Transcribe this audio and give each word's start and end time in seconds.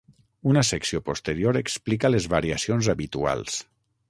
Una 0.51 0.61
secció 0.69 1.01
posterior 1.11 1.59
explica 1.61 2.13
les 2.15 2.29
variacions 2.35 2.91
habituals. 2.97 3.63